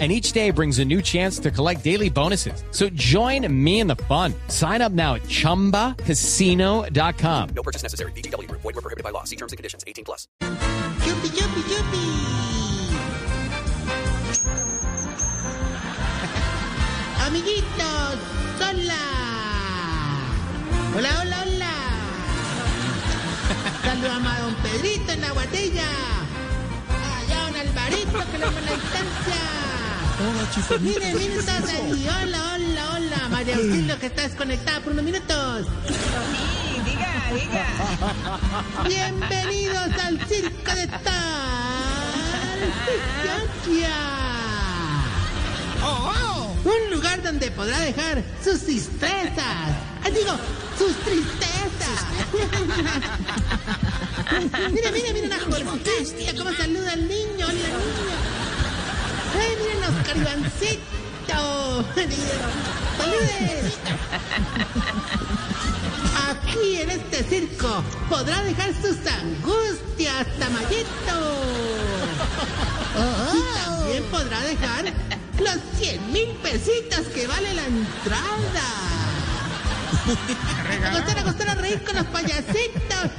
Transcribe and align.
and 0.00 0.10
each 0.10 0.32
day 0.32 0.50
brings 0.50 0.80
a 0.80 0.84
new 0.84 1.00
chance 1.00 1.38
to 1.38 1.52
collect 1.52 1.84
daily 1.84 2.10
bonuses. 2.10 2.64
So 2.72 2.88
join 2.90 3.46
me 3.64 3.78
in 3.78 3.86
the 3.86 3.94
fun. 3.94 4.34
Sign 4.48 4.82
up 4.82 4.90
now 4.90 5.14
at 5.14 5.22
ChumbaCasino.com. 5.22 7.48
No 7.54 7.62
purchase 7.62 7.84
necessary. 7.84 8.10
BGW. 8.12 8.50
Void 8.50 8.64
were 8.64 8.72
prohibited 8.72 9.04
by 9.04 9.10
law. 9.10 9.22
See 9.22 9.36
terms 9.36 9.52
and 9.52 9.56
conditions. 9.56 9.84
18 9.86 10.04
plus. 10.04 10.26
¡Yupi, 10.40 11.28
yupi, 11.28 11.62
yupi! 11.70 12.34
Amiguitos, 17.26 18.16
hola. 18.60 19.04
Hola, 20.94 21.08
hola, 21.20 21.36
hola. 21.46 21.72
Saludamos 23.82 24.32
a 24.32 24.40
don 24.40 24.54
Pedrito 24.56 25.12
en 25.12 25.20
la 25.20 25.30
guatella. 25.32 25.88
Allá 27.18 27.38
don 27.46 27.56
Alvarito 27.56 28.18
que 28.30 28.38
lo 28.38 28.46
llama 28.46 28.60
la 28.60 28.72
distancia. 28.72 29.40
Hola. 30.16 30.78
Miren, 30.80 31.18
miren 31.18 31.44
todos 31.44 31.68
ahí. 31.70 32.06
Hola, 32.08 32.38
hola, 32.54 32.90
hola. 32.94 33.28
María 33.30 33.56
Auxilio 33.56 33.98
que 33.98 34.06
está 34.06 34.22
desconectada 34.22 34.80
por 34.80 34.92
unos 34.92 35.04
minutos. 35.04 35.66
Sí, 35.88 35.94
diga, 36.84 37.32
diga. 37.34 37.66
Bienvenidos 38.86 39.92
al 40.04 40.24
circo 40.28 40.72
de 40.74 40.86
tal. 40.86 41.02
Un 46.64 46.90
lugar 46.90 47.22
donde 47.22 47.50
podrá 47.50 47.78
dejar 47.80 48.22
sus 48.42 48.60
tristezas. 48.60 49.74
Digo, 50.14 50.34
sus 50.78 50.94
tristezas. 51.04 52.06
mira, 54.72 54.90
mira, 54.92 55.12
mira 55.12 55.26
una 55.26 55.40
jovencita 55.40 56.32
cómo 56.38 56.52
saluda 56.54 56.92
al 56.92 57.06
niño. 57.08 57.46
Hola, 57.46 57.52
niño. 57.52 58.33
Ay, 59.38 59.56
miren 59.60 59.84
Oscar 59.84 60.16
Ivancito. 60.16 61.84
¡Saludes! 62.98 63.78
Aquí 66.28 66.80
en 66.80 66.90
este 66.90 67.24
circo 67.24 67.82
podrá 68.08 68.42
dejar 68.42 68.72
sus 68.74 68.98
angustias, 69.06 70.26
Tamayito. 70.38 71.18
Y 73.34 73.42
también 73.64 74.04
podrá 74.04 74.40
dejar 74.40 74.84
los 75.38 75.58
100 75.78 76.12
mil 76.12 76.28
pesitos 76.42 77.06
que 77.14 77.26
vale 77.26 77.54
la 77.54 77.66
entrada. 77.66 78.84
Acostar, 80.88 81.18
acostar 81.18 81.48
a 81.48 81.54
reír 81.54 81.82
con 81.84 81.96
los 81.96 82.06
payasitos. 82.06 83.10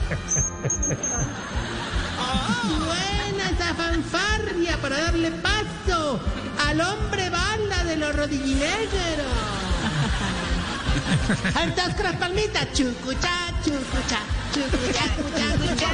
Buena 2.85 3.49
esa 3.49 3.73
fanfarria 3.73 4.77
para 4.81 4.97
darle 4.99 5.31
paso 5.31 6.19
al 6.67 6.81
hombre 6.81 7.29
bala 7.29 7.83
de 7.83 7.97
los 7.97 8.15
rodillinegros. 8.15 8.85
Entonces 11.61 11.95
con 11.95 12.03
las 12.03 12.15
palmitas, 12.15 12.67
chucucha, 12.73 13.51
chucucha, 13.63 14.19
chucucha, 14.53 15.03
chucucha, 15.57 15.89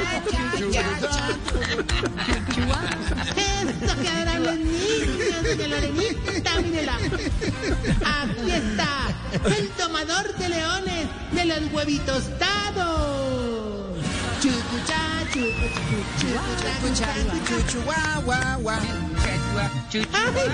Esto 3.36 4.02
que 4.02 4.08
adoran 4.08 4.42
los 4.42 4.56
niños 4.56 5.42
de 5.58 5.68
Lorenita, 5.68 6.60
mírela. 6.60 6.96
Aquí 6.96 8.50
está, 8.50 9.56
el 9.56 9.68
tomador 9.70 10.34
de 10.36 10.48
leones 10.48 11.06
de 11.32 11.44
los 11.46 11.72
huevitos 11.72 12.24
dados. 12.38 13.41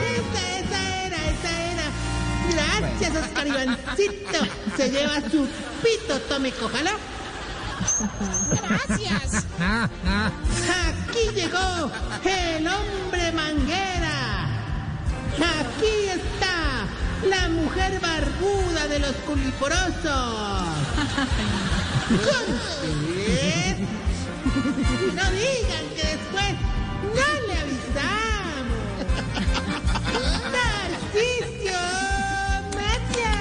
Esa, 0.02 0.58
esa 0.58 1.06
era, 1.06 1.16
esa 1.16 1.50
era. 1.72 1.86
Gracias, 2.50 3.16
Oscar 3.16 3.46
Ivancito. 3.46 4.40
Se 4.76 4.90
lleva 4.90 5.20
su 5.20 5.46
pito, 5.82 6.20
tome, 6.28 6.50
cójalo. 6.52 6.90
Gracias. 8.50 9.46
Aquí 10.88 11.24
llegó 11.34 11.90
el 12.24 12.66
hombre 12.66 13.32
manguera. 13.32 14.46
Aquí 15.36 16.08
está 16.08 16.86
la 17.28 17.48
mujer 17.48 18.00
barbuda 18.00 18.88
de 18.88 18.98
los 18.98 19.14
culiporosos. 19.26 20.64
Con. 22.08 22.46
No 25.14 25.30
digan 25.30 25.86
que 25.94 26.02
después 26.02 26.50
no 27.02 27.28
le 27.46 27.54
avisamos. 27.58 28.80
Narciso 30.52 31.80
Maya. 32.74 33.36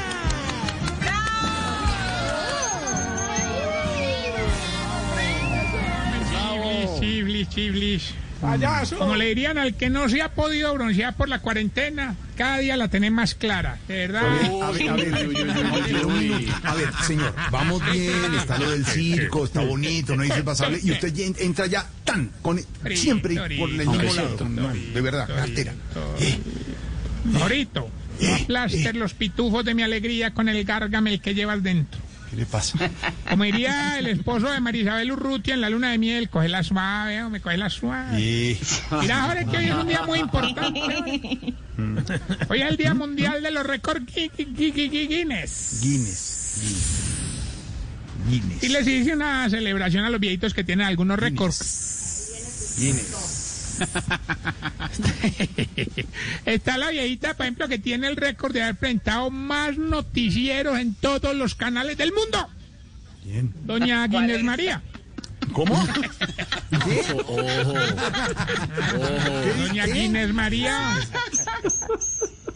Chiblis, 6.99 7.49
chiblis, 7.49 7.49
chiblis. 7.49 8.13
Como 8.97 9.15
le 9.15 9.25
dirían 9.25 9.57
al 9.57 9.73
que 9.73 9.89
no 9.89 10.07
se 10.09 10.21
ha 10.21 10.29
podido 10.29 10.71
broncear 10.75 11.15
por 11.15 11.29
la 11.29 11.39
cuarentena, 11.39 12.15
cada 12.37 12.59
día 12.59 12.77
la 12.77 12.87
tenés 12.87 13.11
más 13.11 13.35
clara, 13.35 13.79
de 13.87 14.07
verdad. 14.07 14.23
A 14.63 14.71
ver, 14.71 14.89
a 14.89 14.95
ver, 14.95 15.13
a 16.63 16.73
ver, 16.75 16.89
señor, 17.05 17.33
vamos 17.51 17.81
bien, 17.91 18.33
está 18.37 18.57
lo 18.57 18.69
del 18.69 18.85
circo, 18.85 19.45
está 19.45 19.61
bonito, 19.61 20.15
no 20.15 20.23
dice 20.23 20.43
pasable, 20.43 20.79
y 20.81 20.91
usted 20.91 21.13
entra 21.39 21.65
ya 21.65 21.89
tan, 22.03 22.31
con, 22.41 22.61
siempre 22.95 23.35
por 23.57 23.69
el 23.69 23.77
mismo 23.77 24.13
lado. 24.13 24.47
No, 24.47 24.69
de 24.73 25.01
verdad, 25.01 25.27
cartera. 25.27 25.73
Eh, 26.19 26.39
Morito, 27.25 27.89
no 28.21 28.35
aplaster 28.35 28.95
los 28.95 29.13
pitufos 29.13 29.65
de 29.65 29.73
mi 29.73 29.83
alegría 29.83 30.33
con 30.33 30.47
el 30.47 30.63
gárgamel 30.63 31.19
que 31.19 31.33
llevas 31.33 31.61
dentro. 31.63 31.99
¿Qué 32.29 32.35
le 32.35 32.45
pasa? 32.45 32.77
Como 33.29 33.43
diría 33.45 33.99
el 33.99 34.07
esposo 34.07 34.51
de 34.51 34.59
Marisabel 34.59 35.11
Urrutia 35.11 35.53
en 35.53 35.61
la 35.61 35.69
luna 35.69 35.91
de 35.91 35.97
miel, 35.97 36.29
coge 36.29 36.49
la 36.49 36.61
suave, 36.61 37.27
me 37.29 37.39
coge 37.39 37.57
la 37.57 37.69
suave. 37.69 38.17
Eh, 38.19 38.59
Mira, 38.99 39.23
ahora 39.23 39.45
que 39.45 39.57
hoy 39.57 39.65
es 39.65 39.73
un 39.73 39.87
día 39.87 40.03
muy 40.05 40.19
importante. 40.19 41.55
Hoy 42.49 42.61
es 42.61 42.69
el 42.69 42.77
Día 42.77 42.93
Mundial 42.93 43.41
de 43.43 43.51
los 43.51 43.65
Récords 43.65 44.05
Gui- 44.05 44.31
Gui- 44.35 44.73
Gui- 44.73 44.89
Gui- 44.89 45.07
Guinness. 45.07 45.79
Guinness. 45.81 46.57
Guinness. 48.29 48.63
Y 48.63 48.69
les 48.69 48.87
hice 48.87 49.13
una 49.13 49.49
celebración 49.49 50.03
a 50.05 50.09
los 50.09 50.19
viejitos 50.19 50.53
que 50.53 50.63
tienen 50.63 50.87
algunos 50.87 51.19
récords. 51.19 52.75
Guinness. 52.77 53.23
Está 56.45 56.77
la 56.79 56.89
viejita, 56.89 57.35
por 57.35 57.45
ejemplo, 57.45 57.67
que 57.67 57.77
tiene 57.77 58.07
el 58.07 58.15
récord 58.15 58.51
de 58.53 58.63
haber 58.63 58.75
presentado 58.75 59.29
más 59.29 59.77
noticieros 59.77 60.79
en 60.79 60.95
todos 60.95 61.35
los 61.35 61.53
canales 61.53 61.95
del 61.97 62.11
mundo. 62.11 62.49
Doña 63.65 64.07
Guinness 64.09 64.43
María. 64.43 64.81
¿Cómo? 65.53 65.75
Doña 69.67 69.85
Guinness 69.85 70.33
María. 70.33 70.97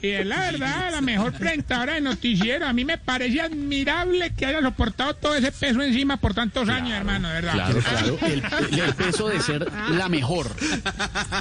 Y 0.01 0.09
es 0.09 0.25
la 0.25 0.39
verdad, 0.51 0.91
la 0.91 1.01
mejor 1.01 1.31
presentadora 1.33 1.93
de 1.93 2.01
noticiero. 2.01 2.65
A 2.65 2.73
mí 2.73 2.83
me 2.85 2.97
parece 2.97 3.39
admirable 3.39 4.33
que 4.33 4.47
haya 4.47 4.59
soportado 4.61 5.15
todo 5.15 5.35
ese 5.35 5.51
peso 5.51 5.79
encima 5.83 6.17
por 6.17 6.33
tantos 6.33 6.67
años, 6.69 6.93
hermano, 6.93 7.27
de 7.27 7.35
verdad. 7.35 7.53
Claro, 7.53 7.81
claro. 7.83 8.17
El, 8.23 8.79
el 8.79 8.93
peso 8.95 9.27
de 9.27 9.39
ser 9.39 9.71
la 9.91 10.09
mejor. 10.09 10.47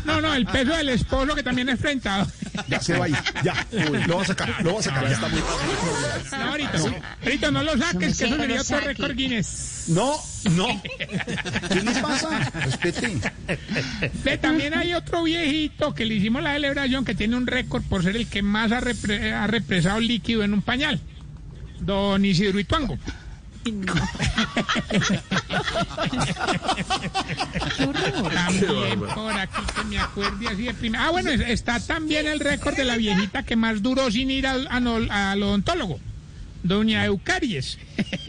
No, 0.05 0.21
no, 0.21 0.35
el 0.35 0.45
peso 0.45 0.77
del 0.77 0.91
esposo 0.91 1.35
que 1.35 1.43
también 1.43 1.71
es 1.71 1.79
presentador. 1.79 2.27
Ya 2.69 2.81
se 2.81 2.97
va 2.99 3.05
ahí, 3.07 3.13
ya. 3.45 3.67
Lo 4.07 4.17
va 4.17 4.23
a 4.23 4.27
sacar, 4.27 4.65
lo 4.65 4.75
va 4.75 4.81
a 4.81 4.83
sacar. 4.83 5.05
Ya 5.05 5.15
está 5.15 5.29
muy 5.29 5.41
No, 5.41 6.51
ahorita, 6.51 6.79
ahorita 7.25 7.51
no 7.51 7.63
lo 7.63 7.77
saques, 7.79 8.19
que 8.19 8.25
eso 8.27 8.37
sería 8.37 8.61
otro 8.61 8.81
récord 8.81 9.15
Guinness. 9.17 9.85
No, 9.89 10.15
no. 10.53 10.83
¿Qué 10.83 11.83
le 11.83 11.93
pasa? 12.01 12.51
Respete. 12.65 13.19
Ve, 14.25 14.39
también 14.39 14.75
hay 14.75 14.95
otro 14.95 15.23
viejito 15.25 15.95
que 15.95 16.05
le 16.05 16.15
hicimos 16.15 16.43
la 16.43 16.53
celebración 16.55 17.05
que 17.05 17.15
tiene 17.15 17.37
un 17.37 17.47
récord 17.47 17.83
por 17.85 18.03
ser 18.03 18.17
el 18.17 18.27
que 18.29 18.43
más 18.43 18.73
ha, 18.73 18.81
repre- 18.81 19.33
ha 19.33 19.47
represado 19.47 20.01
líquido 20.01 20.43
en 20.45 20.55
un 20.55 20.63
pañal. 20.63 21.01
Don 21.81 22.25
Isidro 22.25 22.61
Ituango. 22.61 22.99
También 28.35 29.01
por 29.15 29.33
aquí 29.33 29.63
que 29.75 29.85
me 29.85 29.99
acuerde 29.99 30.49
así 30.49 30.63
de 30.65 30.75
primera. 30.75 31.07
Ah, 31.07 31.11
bueno, 31.11 31.31
es- 31.31 31.41
está 31.41 31.81
también 31.81 32.27
el 32.27 32.41
récord 32.41 32.75
de 32.77 32.85
la 32.85 32.97
viejita 32.97 33.43
que 33.45 33.57
más 33.57 33.83
duró 33.83 34.11
sin 34.11 34.31
ir 34.31 34.47
al, 34.47 34.67
ano- 34.71 35.01
al 35.11 35.43
odontólogo. 35.43 36.01
Doña 36.63 37.05
Eucaries. 37.05 37.79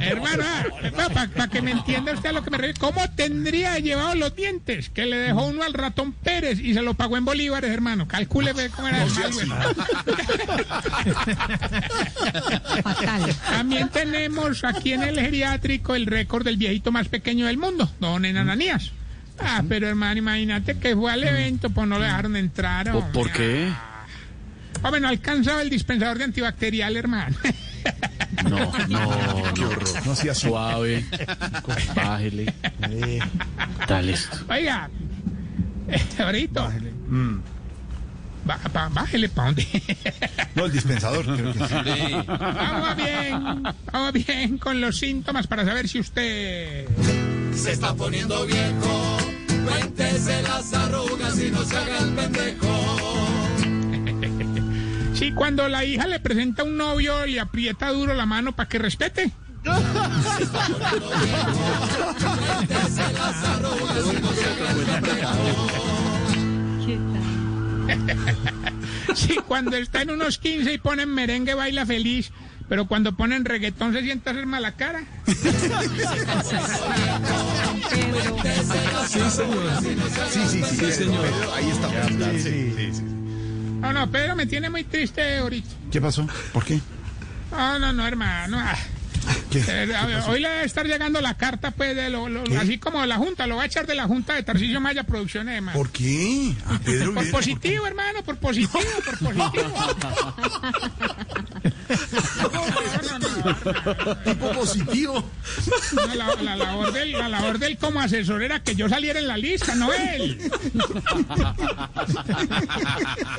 Hermano, 0.00 0.44
para 1.36 1.48
que 1.48 1.62
me 1.62 1.70
entienda 1.70 2.12
usted 2.12 2.30
a 2.30 2.32
lo 2.32 2.42
que 2.42 2.50
me 2.50 2.58
refiero, 2.58 2.80
¿cómo 2.80 3.08
tendría 3.10 3.78
llevado 3.78 4.14
los 4.14 4.34
dientes? 4.34 4.90
Que 4.90 5.06
le 5.06 5.16
dejó 5.16 5.46
uno 5.46 5.62
al 5.62 5.74
ratón 5.74 6.12
Pérez 6.12 6.58
y 6.60 6.74
se 6.74 6.82
lo 6.82 6.94
pagó 6.94 7.16
en 7.16 7.24
bolívares, 7.24 7.70
hermano. 7.70 8.06
Calcule 8.08 8.52
cómo 8.70 8.88
era 8.88 9.04
el 9.04 9.10
mal, 9.10 9.32
güey. 9.32 9.46
Fatal. 12.82 13.34
También 13.48 13.88
tenemos 13.88 14.64
aquí 14.64 14.92
en 14.92 15.02
el 15.02 15.18
geriátrico 15.18 15.94
el 15.94 16.06
récord 16.06 16.44
del 16.44 16.56
viejito 16.56 16.92
más 16.92 17.08
pequeño 17.08 17.46
del 17.46 17.58
mundo, 17.58 17.90
don 18.00 18.24
Enananías. 18.24 18.92
Ah, 19.38 19.62
pero 19.68 19.88
hermano, 19.88 20.18
imagínate 20.18 20.78
que 20.78 20.94
fue 20.94 21.10
al 21.10 21.24
evento, 21.24 21.70
pues 21.70 21.88
no 21.88 21.98
le 21.98 22.04
dejaron 22.04 22.36
entrar. 22.36 22.92
¿Por, 22.92 23.10
por 23.12 23.32
qué? 23.32 23.72
Hombre, 24.82 25.00
no 25.00 25.08
alcanzaba 25.08 25.62
el 25.62 25.70
dispensador 25.70 26.18
de 26.18 26.24
antibacterial, 26.24 26.96
hermano. 26.96 27.36
No, 28.44 28.58
no, 28.88 29.52
no. 29.52 29.70
No 30.06 30.16
sea 30.16 30.34
Suave. 30.34 31.04
Bájele. 31.94 32.52
Dale 33.86 34.12
esto. 34.12 34.36
Oiga, 34.48 34.88
eh, 35.88 36.02
ahorita. 36.18 36.72
Ba- 38.44 38.58
ba- 38.72 38.88
bájele 38.88 39.28
para 39.28 39.46
dónde. 39.48 39.66
No, 40.54 40.64
el 40.64 40.72
dispensador. 40.72 41.24
creo 41.24 41.52
que 41.52 41.58
sí. 41.58 41.74
vamos 42.26 42.96
bien, 42.96 43.62
vamos 43.92 44.12
bien 44.12 44.58
con 44.58 44.80
los 44.80 44.98
síntomas 44.98 45.46
para 45.46 45.64
saber 45.64 45.88
si 45.88 46.00
usted. 46.00 46.86
Se 47.54 47.72
está 47.72 47.94
poniendo 47.94 48.44
viejo. 48.46 49.18
Cuéntese 49.64 50.42
las 50.42 50.72
arrugas 50.72 51.38
y 51.38 51.50
no 51.50 51.62
se 51.64 51.76
haga 51.76 51.98
el 51.98 52.10
pendejo. 52.14 52.71
Si 55.14 55.32
cuando 55.32 55.68
la 55.68 55.84
hija 55.84 56.06
le 56.06 56.20
presenta 56.20 56.62
a 56.62 56.64
un 56.64 56.76
novio 56.76 57.26
le 57.26 57.40
aprieta 57.40 57.90
duro 57.90 58.14
la 58.14 58.26
mano 58.26 58.52
para 58.52 58.68
que 58.68 58.78
respete. 58.78 59.32
Si 69.14 69.36
cuando 69.36 69.76
está 69.76 70.02
en 70.02 70.10
unos 70.10 70.38
15 70.38 70.72
y 70.72 70.78
ponen 70.78 71.10
merengue 71.10 71.54
baila 71.54 71.86
feliz, 71.86 72.32
pero 72.68 72.86
cuando 72.86 73.16
ponen 73.16 73.44
reggaetón 73.44 73.92
se 73.92 74.02
sienta 74.02 74.30
a 74.30 74.32
hacer 74.32 74.46
mala 74.46 74.72
cara. 74.72 75.04
Pedro. 77.90 78.38
Sí, 80.30 80.40
sí, 80.48 80.62
sí, 80.64 80.92
señor. 80.92 81.26
Ahí 81.54 81.70
está. 81.70 82.08
Sí, 82.38 82.72
sí, 82.76 82.92
sí. 82.94 83.21
No, 83.82 83.92
no, 83.92 84.10
Pedro 84.10 84.34
me 84.36 84.46
tiene 84.46 84.70
muy 84.70 84.84
triste 84.84 85.38
ahorita. 85.38 85.68
¿Qué 85.90 86.00
pasó? 86.00 86.26
¿Por 86.52 86.64
qué? 86.64 86.80
No, 87.50 87.78
no, 87.78 87.92
no, 87.92 88.06
hermano. 88.06 88.58
ah. 88.58 88.76
¿Qué? 89.50 89.62
Eh, 89.68 89.94
a 89.94 90.24
hoy 90.30 90.40
le 90.40 90.48
debe 90.48 90.64
estar 90.64 90.84
llegando 90.86 91.20
la 91.20 91.36
carta, 91.36 91.70
pues, 91.70 91.94
de 91.94 92.10
lo, 92.10 92.28
lo- 92.28 92.42
así 92.58 92.78
como 92.78 93.00
de 93.02 93.06
la 93.06 93.16
Junta, 93.18 93.46
lo 93.46 93.54
va 93.56 93.62
a 93.62 93.66
echar 93.66 93.86
de 93.86 93.94
la 93.94 94.04
Junta 94.06 94.34
de 94.34 94.42
Tarcisio 94.42 94.80
Maya 94.80 95.04
Producciones, 95.04 95.54
hermano. 95.56 95.78
¿Por 95.78 95.90
qué? 95.90 96.54
A 96.66 96.78
Pedro 96.80 97.14
Por 97.14 97.30
positivo, 97.30 97.86
hermano, 97.86 98.22
por 98.24 98.36
positivo, 98.38 98.80
por 99.04 99.18
positivo. 99.18 99.74
No, 102.52 103.18
no, 103.18 103.28
no, 104.04 104.16
tipo 104.24 104.52
positivo. 104.52 105.30
No, 105.94 106.14
la, 106.14 106.34
la 106.42 106.56
labor 106.56 106.92
del, 106.92 107.12
la 107.12 107.28
labor 107.28 107.58
del 107.58 107.76
como 107.78 108.00
asesor 108.00 108.42
era 108.42 108.62
que 108.62 108.74
yo 108.74 108.88
saliera 108.88 109.18
en 109.18 109.28
la 109.28 109.36
lista, 109.36 109.74
no 109.74 109.92
él. 109.92 110.38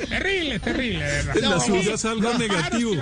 terrible, 0.08 0.58
terrible, 0.58 1.04
de 1.04 1.12
verdad. 1.22 1.36
En 1.36 1.50
la 1.50 1.60
suya 1.60 1.94
es 1.94 2.04
algo 2.04 2.34
negativo. 2.34 2.94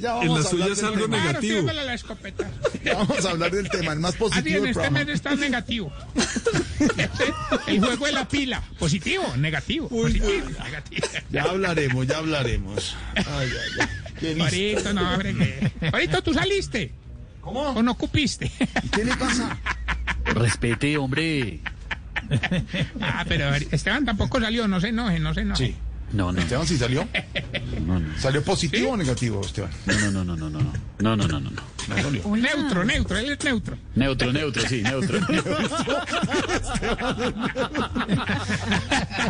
Ya 0.00 0.20
En 0.22 0.34
la 0.34 0.40
a 0.40 0.42
suya 0.42 0.66
es 0.72 0.82
algo 0.82 1.02
tema. 1.02 1.08
Claro, 1.08 1.26
negativo. 1.28 1.52
tirándole 1.60 1.84
la 1.84 1.94
escopeta. 1.94 2.50
Ya 2.84 2.94
vamos 2.94 3.24
a 3.24 3.30
hablar 3.30 3.50
del 3.50 3.68
tema, 3.68 3.92
el 3.92 4.00
más 4.00 4.10
Así 4.14 4.18
positivo 4.18 4.56
en 4.56 4.62
del 4.62 4.70
este 4.70 4.80
programa. 4.82 5.04
mes 5.04 5.14
está 5.14 5.34
negativo. 5.34 5.92
El 7.66 7.80
juego 7.80 8.06
de 8.06 8.12
la 8.12 8.28
pila. 8.28 8.62
Positivo, 8.78 9.24
negativo. 9.36 9.88
Positivo, 9.88 10.48
negativo. 10.64 11.06
Ya 11.30 11.42
hablaremos, 11.42 12.06
ya 12.06 12.18
hablaremos. 12.18 12.96
Ay, 13.16 13.24
ay, 13.26 13.48
ay. 14.20 14.40
Ahorita 14.40 14.92
no, 14.92 15.12
hombre, 15.12 15.34
que... 15.34 15.72
Ahorita 15.92 16.22
tú 16.22 16.34
saliste. 16.34 16.92
¿Cómo? 17.40 17.60
¿O 17.70 17.82
no 17.82 17.94
cupiste? 17.94 18.50
¿Qué 18.92 19.04
le 19.04 19.16
pasa? 19.16 19.56
Respete, 20.24 20.96
hombre. 20.96 21.60
Ah, 23.00 23.24
pero 23.26 23.54
Esteban 23.54 24.04
tampoco 24.04 24.40
salió, 24.40 24.66
no 24.68 24.80
se 24.80 24.88
enoje, 24.88 25.18
no 25.20 25.32
se 25.32 25.42
enoje. 25.42 25.66
Sí. 25.68 25.76
No, 26.12 26.32
no. 26.32 26.40
Esteban, 26.40 26.66
¿sí 26.66 26.76
salió? 26.76 27.06
No, 27.86 28.00
no. 28.00 28.18
¿Salió 28.18 28.42
positivo 28.42 28.90
o 28.90 28.96
negativo, 28.96 29.40
Esteban? 29.40 29.70
No, 29.86 29.94
no, 30.10 30.24
no, 30.24 30.36
no, 30.36 30.50
no, 30.50 30.60
no. 30.60 30.72
No, 30.98 31.16
no, 31.16 31.28
no, 31.28 31.40
no, 31.40 31.50
no. 31.50 31.62
No 31.88 31.96
salió. 32.02 32.22
Neutro, 32.36 32.84
neutro, 32.84 33.16
él 33.18 33.30
es 33.30 33.44
neutro. 33.44 33.76
Neutro, 33.94 34.32
neutro, 34.32 34.62
sí, 34.68 34.82
neutro. 34.82 35.18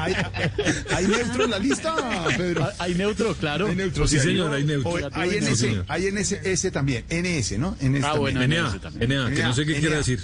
¿Hay, 0.00 0.14
hay 0.94 1.06
neutro 1.06 1.44
en 1.44 1.50
la 1.50 1.58
lista, 1.58 1.94
Pedro? 2.37 2.69
¿Hay 2.78 2.94
neutro? 2.94 3.34
Claro. 3.34 3.66
Hay 3.69 3.76
neutro, 3.76 4.06
Sí, 4.08 4.16
hay. 4.16 4.22
señor, 4.22 4.52
hay 4.55 4.64
neutro. 4.64 4.93
Hay 5.12 5.31
NS, 5.40 5.64
hay 5.88 6.10
NS, 6.12 6.32
S 6.44 6.70
también. 6.70 7.05
NS, 7.10 7.58
¿no? 7.58 7.76
NS 7.81 8.05
Ah, 8.05 8.14
bueno. 8.14 8.40
NA. 8.46 8.78
NA, 9.06 9.31
que 9.31 9.43
no 9.43 9.52
sé 9.55 9.64
qué 9.66 9.78
quiere 9.81 9.96
decir. 9.96 10.20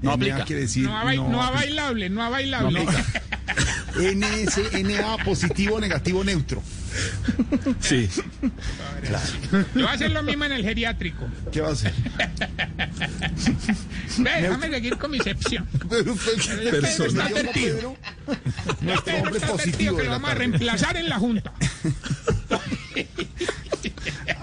No 0.00 0.10
NA 0.10 0.14
aplica. 0.14 0.44
quiere 0.44 0.62
decir 0.62 0.84
No 0.84 0.96
a, 0.96 1.02
bai- 1.04 1.16
no 1.16 1.42
a 1.42 1.50
bailable, 1.50 2.08
no 2.08 2.22
a 2.22 2.28
bailable. 2.28 2.86
NS, 3.96 4.60
NA, 4.84 5.16
positivo, 5.24 5.80
negativo, 5.80 6.22
neutro. 6.22 6.62
Sí. 7.80 8.08
Yo 8.42 8.50
voy 9.74 9.82
a 9.84 9.92
hacer 9.92 10.10
lo 10.10 10.22
mismo 10.22 10.44
en 10.44 10.52
el 10.52 10.62
geriátrico. 10.62 11.26
¿Qué 11.52 11.60
va 11.60 11.68
a 11.68 11.72
hacer? 11.72 11.92
Ve, 14.18 14.30
déjame 14.42 14.70
seguir 14.70 14.96
con 14.98 15.10
mi 15.10 15.18
sección. 15.20 15.66
Pero 15.88 16.12
usted- 16.12 16.70
Persona. 16.70 17.06
Está 17.06 17.24
advertido. 17.40 17.96
Nuestro 18.80 19.04
Pedro 19.04 19.18
hombre 19.22 19.38
está 19.38 19.46
advertido 19.46 19.56
positivo 19.56 19.96
que 19.96 20.02
de 20.02 20.08
lo 20.08 20.10
la 20.10 20.16
vamos 20.18 20.30
a 20.30 20.34
tarde. 20.34 20.46
reemplazar 20.46 20.96
en 20.96 21.08
la 21.08 21.18
Junta. 21.18 21.52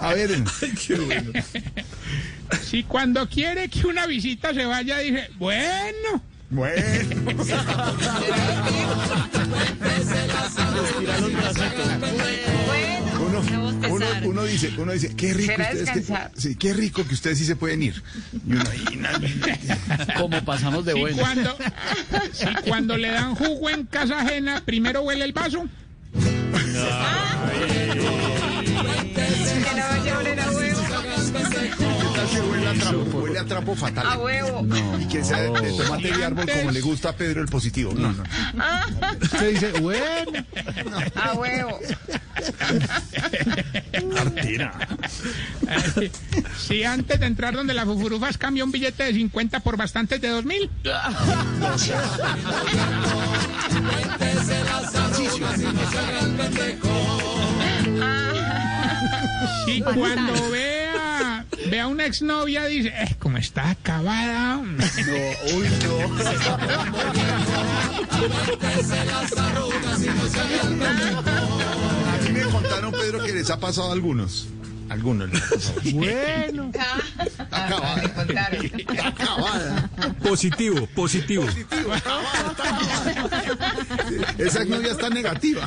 A 0.00 0.14
ver, 0.14 0.30
Si 2.62 2.82
cuando 2.84 3.28
quiere 3.28 3.68
que 3.68 3.86
una 3.86 4.06
visita 4.06 4.54
se 4.54 4.64
vaya, 4.64 4.98
dice, 4.98 5.30
bueno, 5.38 6.22
bueno. 6.50 7.26
Uno, 13.18 13.40
uno, 13.88 14.06
uno 14.24 14.44
dice, 14.44 14.72
uno 14.76 14.92
dice, 14.92 15.14
qué 15.16 15.34
rico 15.34 15.52
ustedes 15.52 15.90
que, 15.90 16.02
sí, 16.40 16.56
qué 16.56 16.72
rico 16.74 17.06
que 17.06 17.14
ustedes 17.14 17.38
sí 17.38 17.44
se 17.44 17.56
pueden 17.56 17.82
ir. 17.82 18.02
Y 18.46 18.52
uno 18.52 18.64
ahí, 18.70 18.84
Como 20.16 20.44
pasamos 20.44 20.84
de 20.84 20.94
bueno. 20.94 21.16
cuando, 21.18 21.56
si 22.32 22.46
cuando 22.68 22.96
le 22.96 23.10
dan 23.10 23.34
jugo 23.34 23.70
en 23.70 23.84
casa 23.86 24.20
ajena, 24.20 24.62
primero 24.64 25.02
huele 25.02 25.24
el 25.24 25.32
vaso. 25.32 25.66
Que 32.36 32.42
huele 32.42 32.68
a 32.68 32.74
trapo? 32.74 33.18
Huele 33.18 33.38
a 33.38 33.44
trapo 33.44 33.74
fatal. 33.74 34.06
A 34.06 34.18
huevo. 34.18 34.66
Y 35.00 35.06
que 35.06 35.24
sea 35.24 35.40
de 35.40 35.72
tomate 35.72 36.08
y 36.08 36.22
árbol 36.22 36.46
como 36.46 36.70
le 36.70 36.80
gusta 36.80 37.10
a 37.10 37.12
Pedro 37.16 37.42
el 37.42 37.48
positivo. 37.48 37.92
No, 37.94 38.12
no. 38.12 38.22
Usted 39.22 39.50
dice, 39.50 39.72
bueno. 39.80 40.44
A 41.14 41.32
huevo. 41.34 41.78
Artera. 44.18 44.72
Si 46.58 46.84
antes 46.84 47.20
de 47.20 47.26
entrar 47.26 47.54
donde 47.54 47.74
las 47.74 47.84
fufurufas 47.84 48.38
cambia 48.38 48.64
un 48.64 48.72
billete 48.72 49.04
de 49.04 49.12
50 49.14 49.60
por 49.60 49.76
bastantes 49.76 50.20
de 50.20 50.28
2000. 50.28 50.70
Si 59.64 59.80
cuando 59.82 60.34
vea, 61.66 61.70
vea 61.70 61.86
una 61.86 62.06
exnovia 62.06 62.64
dice, 62.66 62.88
eh, 62.88 63.16
como 63.18 63.38
está 63.38 63.70
acabada. 63.70 64.58
hombre". 64.58 64.86
A 64.86 64.90
mí 72.22 72.30
me 72.32 72.42
contaron, 72.44 72.92
Pedro, 72.92 73.24
que 73.24 73.32
les 73.32 73.50
ha 73.50 73.58
pasado 73.58 73.90
a 73.90 73.92
algunos. 73.92 74.46
Algunos. 74.88 75.28
les 75.32 75.42
ha 75.42 75.48
pasado. 75.48 75.80
Bueno. 75.92 76.70
Contaron. 78.14 78.70
Acabada. 79.04 79.90
Positivo, 80.22 80.86
positivo. 80.94 81.44
Esa 84.38 84.64
novia 84.64 84.92
está 84.92 85.10
negativa. 85.10 85.66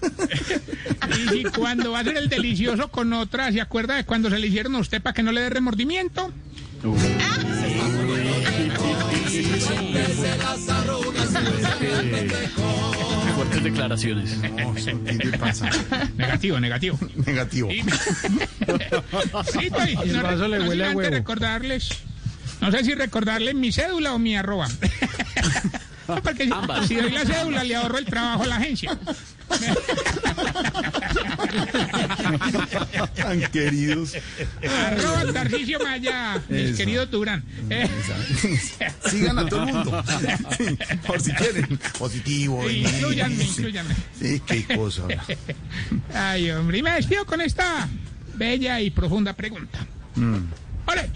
Y 1.08 1.28
si 1.30 1.42
cuando 1.44 1.92
va 1.92 2.00
a 2.00 2.04
ser 2.04 2.16
el 2.16 2.28
delicioso 2.28 2.88
con 2.88 3.12
otra, 3.12 3.50
¿se 3.52 3.60
acuerda 3.60 3.96
de 3.96 4.04
cuando 4.04 4.28
se 4.30 4.38
le 4.38 4.46
hicieron 4.46 4.74
a 4.76 4.78
usted 4.78 5.00
para 5.02 5.14
que 5.14 5.22
no 5.22 5.32
le 5.32 5.40
dé 5.40 5.50
remordimiento? 5.50 6.32
Fuertes 13.34 13.62
declaraciones. 13.62 14.36
No, 14.38 14.74
¿qué 14.74 15.14
le 15.24 15.38
pasa? 15.38 15.70
Negativo, 16.16 16.60
negativo. 16.60 16.98
Negativo. 17.26 17.70
Y- 17.70 17.82
Sí, 19.52 19.66
estoy- 19.70 19.94
no, 20.12 20.22
vaso 20.22 20.48
le 20.48 20.58
no 20.58 20.68
huele 20.68 20.84
a 20.86 20.90
huevo. 20.92 21.10
recordarles, 21.10 21.88
no 22.60 22.70
sé 22.72 22.84
si 22.84 22.94
recordarles 22.94 23.54
mi 23.54 23.72
cédula 23.72 24.12
o 24.14 24.18
mi 24.18 24.36
arroba. 24.36 24.68
No, 26.08 26.22
Porque 26.22 26.44
si, 26.46 26.88
si 26.88 26.94
doy 26.94 27.10
la 27.10 27.26
cédula 27.26 27.64
le 27.64 27.76
ahorro 27.76 27.98
el 27.98 28.06
trabajo 28.06 28.44
a 28.44 28.46
la 28.46 28.56
agencia. 28.56 28.98
Tan 33.14 33.40
queridos. 33.50 34.14
Arroba 34.86 35.32
Tarcisio 35.32 35.78
Maya, 35.80 36.40
mis 36.48 36.76
queridos 36.76 37.10
Durán. 37.10 37.44
Eh, 37.70 37.88
Sigan 39.10 39.38
a 39.38 39.46
todo 39.46 39.64
el 39.64 39.74
mundo. 39.74 40.04
Sí, 40.56 40.78
por 41.06 41.20
si 41.20 41.32
quieren. 41.32 41.78
Positivo. 41.98 42.68
incluyanme, 42.68 43.44
sí. 43.44 43.50
incluyanme. 43.50 43.94
Sí, 44.18 44.42
qué 44.46 44.64
cosa. 44.76 45.02
Ay, 46.14 46.50
hombre, 46.50 46.78
y 46.78 46.82
me 46.82 46.92
despido 46.92 47.24
con 47.26 47.40
esta 47.40 47.88
bella 48.34 48.80
y 48.80 48.90
profunda 48.90 49.32
pregunta. 49.32 49.86
Ole, 50.86 51.10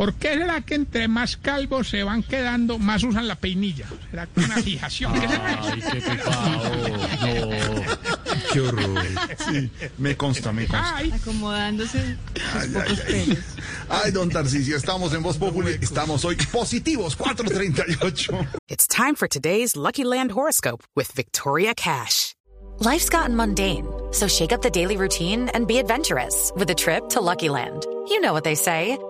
¿por 0.00 0.14
qué 0.14 0.32
será 0.32 0.62
que 0.62 0.76
entre 0.76 1.08
más 1.08 1.36
calvos 1.36 1.90
se 1.90 2.02
van 2.02 2.22
quedando, 2.22 2.78
más 2.78 3.02
usan 3.02 3.28
la 3.28 3.34
peinilla? 3.34 3.86
¿Será 4.10 4.26
que 4.26 4.40
una 4.40 4.56
fijación? 4.56 5.12
Ay, 5.14 5.82
qué 5.92 6.00
pecado. 6.00 6.88
No. 6.88 8.00
Qué 8.52 8.60
horror. 8.60 9.02
Sí, 9.46 9.70
me 9.98 10.16
consta, 10.16 10.52
me 10.52 10.66
consta. 10.66 10.96
Ay, 10.96 11.12
Acomodándose 11.12 12.16
Ay, 12.54 12.68
pocos 12.68 12.90
ay, 12.90 12.98
ay. 13.06 13.26
pelos. 13.26 13.44
Ay, 13.90 14.10
don 14.10 14.30
Tarcisio, 14.30 14.76
estamos 14.78 15.12
en 15.12 15.22
Voz 15.22 15.36
Populi. 15.36 15.76
Estamos 15.82 16.24
hoy 16.24 16.36
positivos, 16.50 17.14
438. 17.14 18.32
It's 18.68 18.88
time 18.88 19.14
for 19.14 19.28
today's 19.28 19.76
Lucky 19.76 20.04
Land 20.04 20.32
horoscope 20.32 20.82
with 20.96 21.12
Victoria 21.12 21.74
Cash. 21.74 22.34
Life's 22.78 23.10
gotten 23.10 23.36
mundane, 23.36 23.86
so 24.12 24.26
shake 24.26 24.52
up 24.52 24.62
the 24.62 24.70
daily 24.70 24.96
routine 24.96 25.50
and 25.50 25.66
be 25.66 25.76
adventurous 25.78 26.50
with 26.56 26.70
a 26.70 26.74
trip 26.74 27.10
to 27.10 27.20
Lucky 27.20 27.50
Land. 27.50 27.86
You 28.08 28.20
know 28.22 28.32
what 28.32 28.44
they 28.44 28.54
say. 28.54 28.96